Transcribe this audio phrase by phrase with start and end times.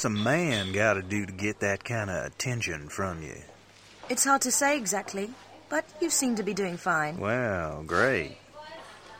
[0.00, 3.36] What's a man gotta do to get that kind of attention from you?
[4.08, 5.28] It's hard to say exactly,
[5.68, 7.18] but you seem to be doing fine.
[7.18, 8.38] Well, great.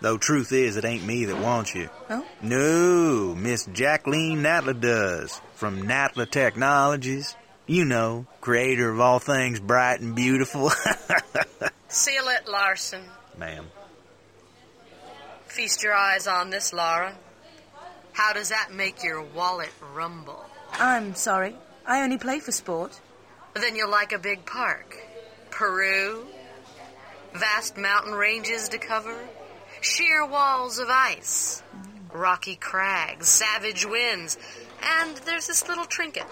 [0.01, 1.91] Though truth is, it ain't me that wants you.
[2.09, 2.25] Oh?
[2.41, 5.39] No, Miss Jacqueline Natla does.
[5.55, 7.37] From Natla Technologies.
[7.67, 10.71] You know, creator of all things bright and beautiful.
[11.89, 13.03] Seal it, Larson.
[13.37, 13.67] Ma'am.
[15.45, 17.15] Feast your eyes on this, Lara.
[18.15, 20.47] How does that make your wallet rumble?
[20.75, 21.57] I'm sorry.
[21.87, 23.01] I only play for sport.
[23.55, 24.97] Then you'll like a big park.
[25.51, 26.27] Peru,
[27.35, 29.17] vast mountain ranges to cover,
[29.81, 31.63] sheer walls of ice,
[32.13, 34.39] rocky crags, savage winds,
[34.83, 36.27] and there's this little trinket.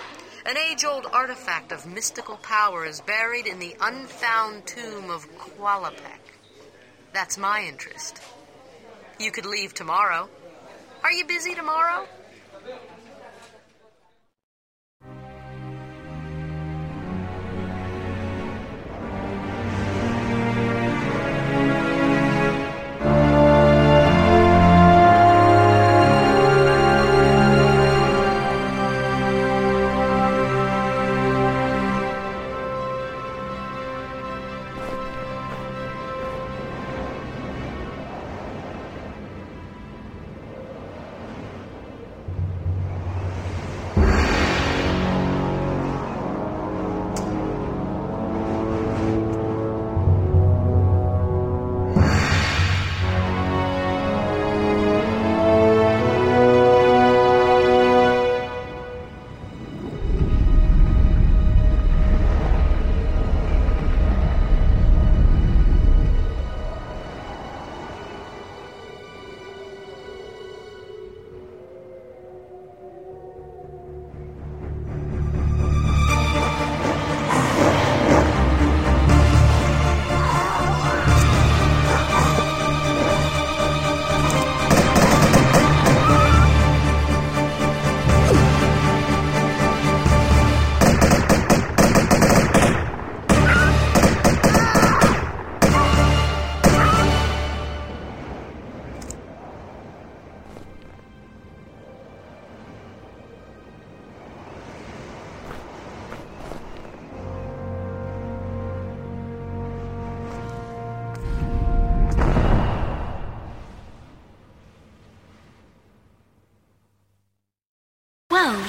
[0.47, 6.21] An age old artifact of mystical power is buried in the unfound tomb of Qualopec.
[7.13, 8.21] That's my interest.
[9.19, 10.29] You could leave tomorrow.
[11.03, 12.07] Are you busy tomorrow?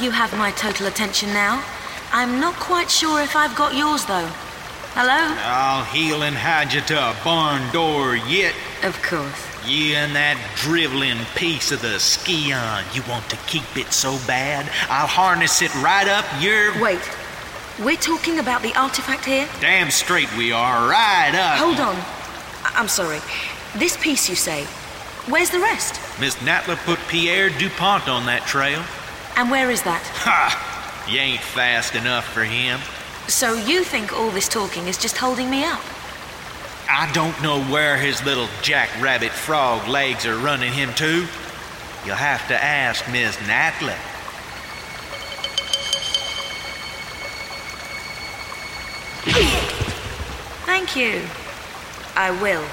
[0.02, 1.62] You have my total attention now.
[2.14, 4.28] I'm not quite sure if I've got yours, though.
[4.96, 5.36] Hello?
[5.44, 8.56] I'll heel and hide you to a barn door yet.
[8.84, 9.46] Of course.
[9.68, 12.86] You and that driveling piece of the Scion.
[12.94, 14.72] You want to keep it so bad?
[14.90, 16.82] I'll harness it right up your...
[16.82, 17.02] Wait.
[17.78, 19.50] We're talking about the artifact here?
[19.60, 20.90] Damn straight we are.
[20.90, 21.58] Right up.
[21.60, 21.96] Hold on.
[22.64, 23.20] I- I'm sorry.
[23.76, 24.64] This piece, you say.
[25.28, 26.00] Where's the rest?
[26.22, 28.82] Miss Natla put Pierre DuPont on that trail.
[29.40, 30.04] And where is that?
[30.16, 31.06] Ha!
[31.08, 32.78] You ain't fast enough for him.
[33.30, 35.82] So you think all this talking is just holding me up?
[36.90, 41.26] I don't know where his little jackrabbit frog legs are running him to.
[42.06, 43.96] You'll have to ask Miss Natla.
[50.66, 51.22] Thank you.
[52.18, 52.66] I will.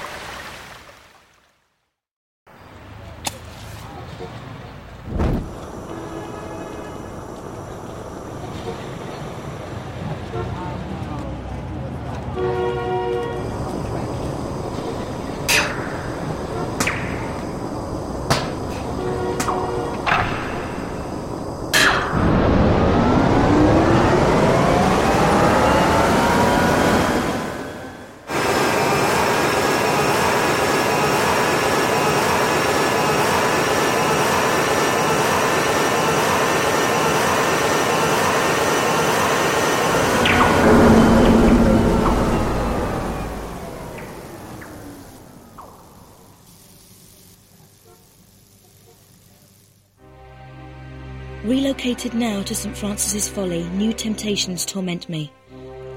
[51.87, 52.75] Now to St.
[52.75, 55.31] Francis's Folly, new temptations torment me.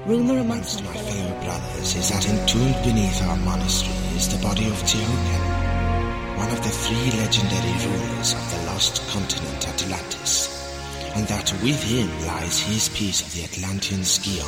[0.05, 4.81] Rumour amongst my fellow brothers is that entombed beneath our monastery is the body of
[4.87, 10.47] Tihocan, one of the three legendary rulers of the lost continent Atlantis,
[11.13, 14.47] and that with him lies his piece of the Atlantean Scion,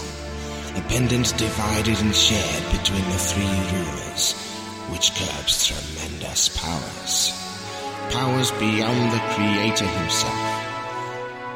[0.78, 4.32] a pendant divided and shared between the three rulers,
[4.94, 7.36] which curbs tremendous powers.
[8.16, 10.53] Powers beyond the Creator himself.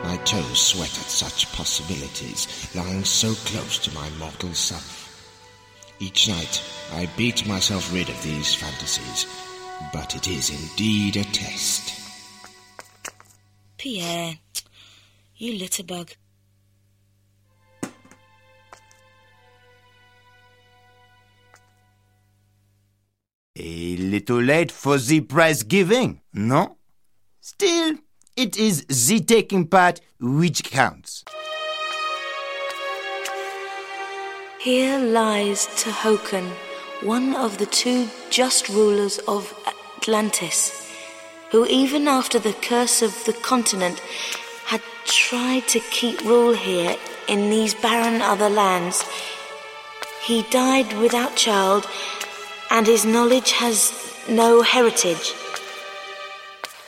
[0.07, 5.03] My toes sweat at such possibilities, lying so close to my mortal self.
[5.99, 9.27] Each night I beat myself rid of these fantasies,
[9.91, 11.93] but it is indeed a test.
[13.77, 14.35] Pierre,
[15.35, 16.15] you litterbug.
[23.57, 26.77] A little late for the prize giving, no?
[27.41, 27.97] Still,
[28.37, 31.25] it is the taking part which counts.
[34.61, 36.51] Here lies Tihocan,
[37.01, 39.53] one of the two just rulers of
[39.97, 40.87] Atlantis,
[41.51, 43.99] who even after the curse of the continent
[44.65, 46.95] had tried to keep rule here
[47.27, 49.03] in these barren other lands.
[50.23, 51.87] He died without child,
[52.69, 53.93] and his knowledge has
[54.29, 55.33] no heritage.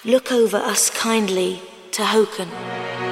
[0.06, 2.48] Look over us kindly, Tihocan.
[2.54, 3.09] I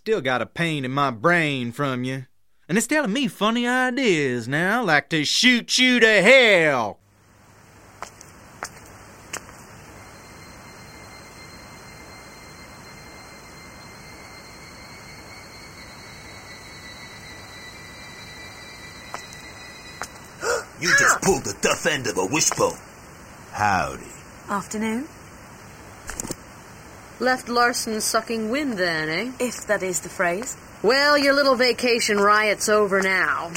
[0.00, 2.24] still got a pain in my brain from you.
[2.66, 6.96] And it's telling me funny ideas now, like to shoot you to hell.
[20.80, 22.72] You just pulled the tough end of a wishbone.
[23.52, 24.02] Howdy.
[24.48, 25.06] Afternoon,
[27.20, 29.32] Left Larson sucking wind then, eh?
[29.38, 30.56] if that is the phrase.
[30.82, 33.52] Well, your little vacation riot's over now.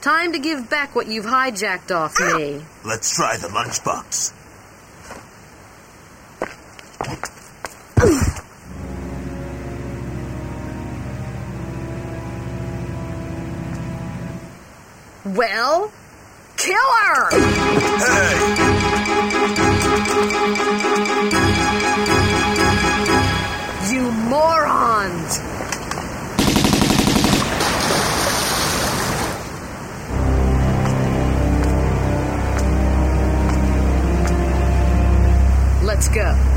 [0.00, 2.60] Time to give back what you've hijacked off me.
[2.84, 4.32] Let's try the lunchbox.
[15.24, 15.92] Well,
[16.56, 17.30] kill her!
[17.30, 18.83] Hey!
[36.04, 36.54] Let's go.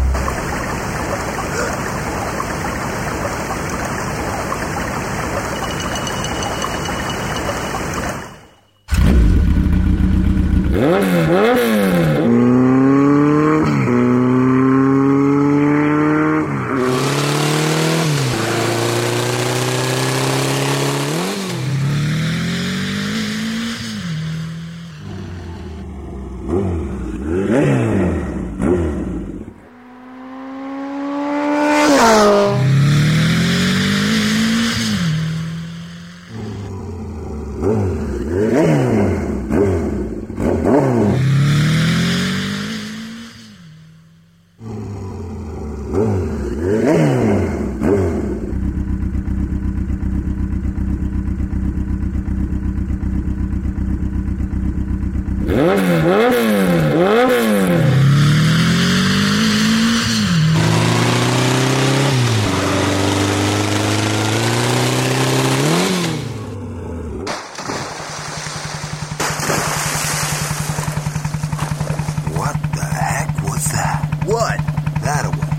[72.37, 73.97] What the heck was that?
[74.25, 74.57] What?
[75.03, 75.49] That away.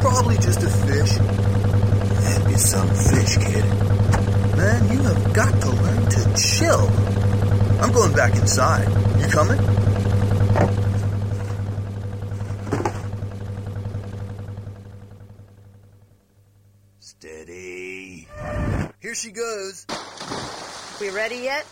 [0.00, 1.18] Probably just a fish.
[2.22, 3.64] That'd be some fish, kid.
[4.56, 6.88] Man, you have got to learn to chill.
[7.80, 8.88] I'm going back inside.
[9.20, 9.60] You coming?
[16.98, 18.26] Steady.
[18.98, 19.86] Here she goes.
[21.00, 21.64] We ready yet?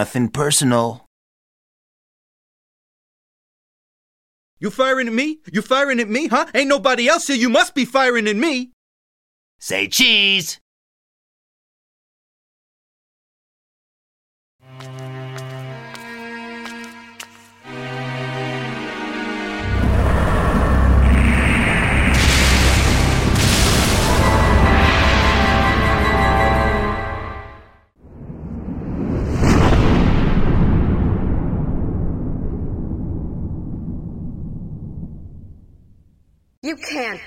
[0.00, 1.04] Nothing personal.
[4.58, 5.40] You firing at me?
[5.52, 6.46] You firing at me, huh?
[6.54, 7.36] Ain't nobody else here.
[7.36, 8.70] You must be firing at me.
[9.58, 10.58] Say cheese!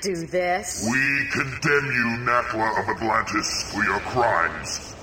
[0.04, 0.86] Do this.
[0.92, 4.94] We condemn you, Natla of Atlantis, for your crimes,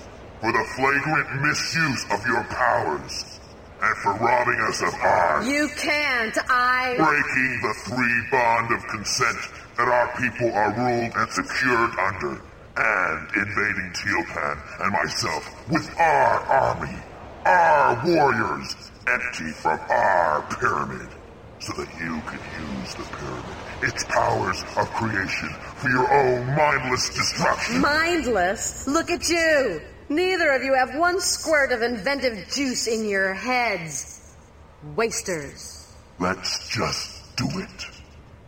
[0.42, 3.40] for the flagrant misuse of your powers,
[3.80, 5.48] and for robbing us of ours.
[5.48, 6.36] You can't.
[6.50, 6.96] I.
[6.98, 9.38] Breaking the three bond of consent
[9.78, 12.42] that our people are ruled and secured under,
[12.76, 16.98] and invading Tihocan and myself with our army,
[17.46, 18.76] our warriors,
[19.08, 21.08] empty from our pyramid,
[21.58, 22.40] so that you can
[22.76, 27.80] use the pyramid, its powers of creation, for your own mindless destruction.
[27.80, 28.86] Mindless?
[28.86, 29.80] Look at you.
[30.08, 34.34] Neither of you have one squirt of inventive juice in your heads.
[34.96, 35.92] Wasters.
[36.18, 37.86] Let's just do it.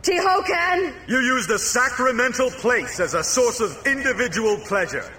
[0.03, 0.93] Tihocan!
[1.07, 5.09] You use the sacramental place as a source of individual pleasure,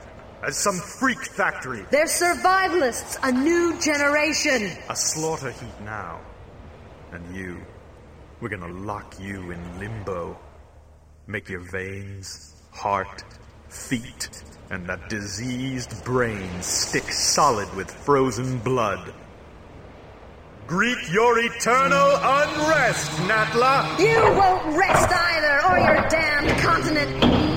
[0.46, 1.86] as some freak factory.
[1.90, 4.70] They're survivalists, a new generation.
[4.90, 6.20] A slaughter heap now.
[7.12, 7.62] And you,
[8.44, 10.38] we're gonna lock you in limbo.
[11.26, 13.24] Make your veins, heart,
[13.70, 14.28] feet,
[14.68, 19.14] and that diseased brain stick solid with frozen blood.
[20.66, 23.98] Greet your eternal unrest, Natla!
[23.98, 27.53] You won't rest either, or your damned continent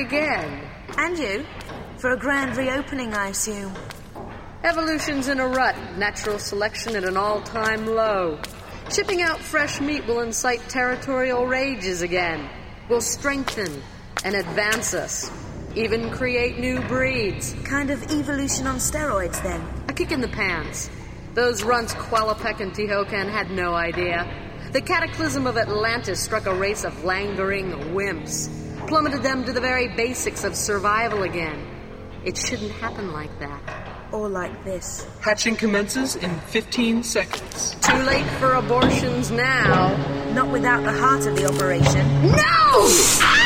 [0.00, 0.68] again.
[0.96, 1.44] And you?
[1.98, 3.74] For a grand reopening, I assume.
[4.64, 8.40] Evolution's in a rut, natural selection at an all time low.
[8.90, 12.48] Shipping out fresh meat will incite territorial rages again,
[12.88, 13.82] will strengthen
[14.24, 15.30] and advance us,
[15.74, 17.54] even create new breeds.
[17.64, 19.62] Kind of evolution on steroids, then.
[19.88, 20.90] A kick in the pants.
[21.34, 24.26] Those runts Qualopec and Tihocan had no idea.
[24.72, 28.48] The cataclysm of Atlantis struck a race of languoring wimps,
[28.88, 31.62] plummeted them to the very basics of survival again.
[32.24, 33.60] It shouldn't happen like that.
[34.12, 35.06] Or like this.
[35.20, 37.76] Hatching commences in 15 seconds.
[37.82, 39.94] Too late for abortions now.
[40.32, 42.22] Not without the heart of the operation.
[42.22, 43.37] No!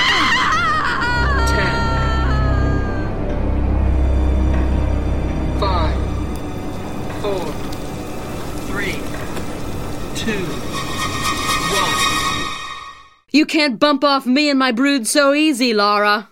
[13.35, 16.29] You can't bump off me and my brood so easy, Lara.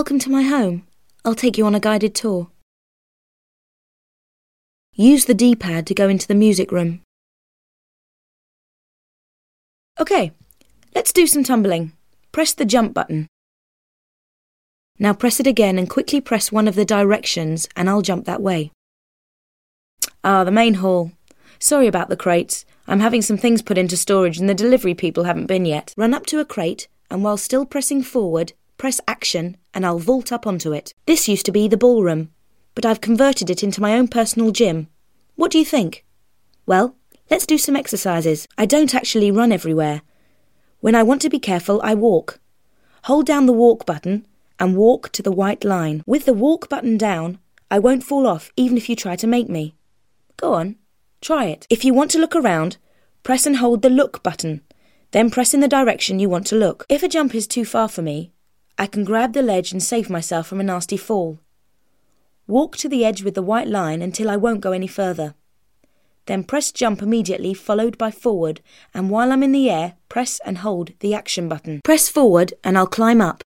[0.00, 0.86] Welcome to my home.
[1.26, 2.48] I'll take you on a guided tour.
[4.94, 7.02] Use the D pad to go into the music room.
[9.98, 10.32] OK,
[10.94, 11.92] let's do some tumbling.
[12.32, 13.26] Press the jump button.
[14.98, 18.40] Now press it again and quickly press one of the directions, and I'll jump that
[18.40, 18.70] way.
[20.24, 21.12] Ah, the main hall.
[21.58, 22.64] Sorry about the crates.
[22.88, 25.92] I'm having some things put into storage and the delivery people haven't been yet.
[25.98, 30.32] Run up to a crate, and while still pressing forward, press action and I'll vault
[30.32, 30.94] up onto it.
[31.04, 32.30] This used to be the ballroom,
[32.74, 34.88] but I've converted it into my own personal gym.
[35.36, 36.06] What do you think?
[36.64, 36.96] Well,
[37.30, 38.48] let's do some exercises.
[38.56, 40.00] I don't actually run everywhere.
[40.80, 42.40] When I want to be careful, I walk.
[43.04, 44.26] Hold down the walk button
[44.58, 46.02] and walk to the white line.
[46.06, 47.38] With the walk button down,
[47.70, 49.74] I won't fall off even if you try to make me.
[50.38, 50.76] Go on,
[51.20, 51.66] try it.
[51.68, 52.78] If you want to look around,
[53.24, 54.62] press and hold the look button.
[55.10, 56.86] Then press in the direction you want to look.
[56.88, 58.32] If a jump is too far for me,
[58.80, 61.38] I can grab the ledge and save myself from a nasty fall.
[62.46, 65.34] Walk to the edge with the white line until I won't go any further.
[66.24, 68.62] Then press jump immediately, followed by forward,
[68.94, 71.82] and while I'm in the air, press and hold the action button.
[71.84, 73.42] Press forward and I'll climb up.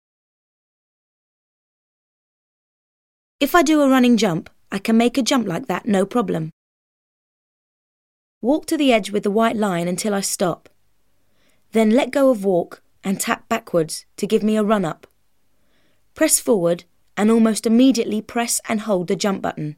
[3.40, 6.50] If I do a running jump, I can make a jump like that no problem.
[8.40, 10.68] Walk to the edge with the white line until I stop.
[11.72, 15.08] Then let go of walk and tap backwards to give me a run up.
[16.14, 16.84] Press forward
[17.16, 19.76] and almost immediately press and hold the jump button.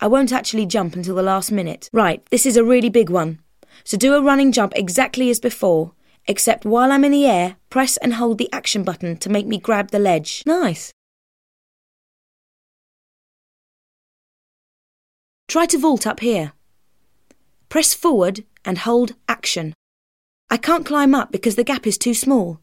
[0.00, 1.88] I won't actually jump until the last minute.
[1.92, 3.40] Right, this is a really big one.
[3.84, 5.92] So do a running jump exactly as before,
[6.26, 9.58] except while I'm in the air, press and hold the action button to make me
[9.58, 10.42] grab the ledge.
[10.44, 10.92] Nice.
[15.48, 16.52] Try to vault up here.
[17.70, 19.72] Press forward and hold action.
[20.50, 22.60] I can't climb up because the gap is too small,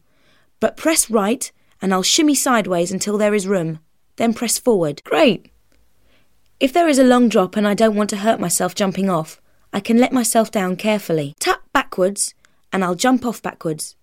[0.60, 1.50] but press right
[1.84, 3.78] and I'll shimmy sideways until there is room.
[4.16, 5.02] Then press forward.
[5.04, 5.50] Great!
[6.58, 9.38] If there is a long drop and I don't want to hurt myself jumping off,
[9.70, 11.34] I can let myself down carefully.
[11.40, 12.32] Tap backwards
[12.72, 13.96] and I'll jump off backwards.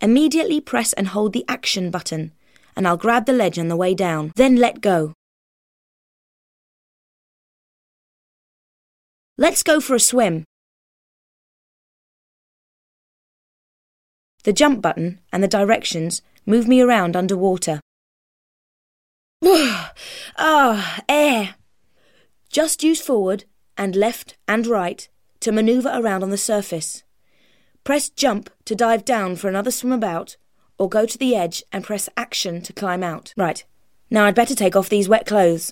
[0.00, 2.30] Immediately press and hold the action button
[2.76, 4.30] and I'll grab the ledge on the way down.
[4.36, 5.14] Then let go.
[9.36, 10.44] Let's go for a swim.
[14.44, 17.80] The jump button and the directions move me around underwater.
[19.44, 21.56] ah, air!
[22.50, 23.44] Just use forward
[23.76, 25.08] and left and right
[25.40, 27.02] to manoeuvre around on the surface.
[27.84, 30.36] Press jump to dive down for another swim about,
[30.78, 33.34] or go to the edge and press action to climb out.
[33.36, 33.64] Right,
[34.10, 35.70] now I'd better take off these wet clothes.